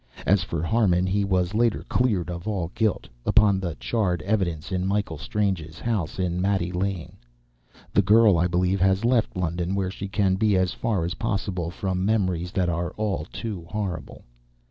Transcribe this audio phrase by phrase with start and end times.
[0.25, 4.87] As for Harmon, he was later cleared of all guilt, upon the charred evidence in
[4.87, 7.17] Michael Strange's house in Mate Lane.
[7.93, 11.69] The girl, I believe, has left London, where she can be as far as possible
[11.69, 14.23] from memories that are all too terrible.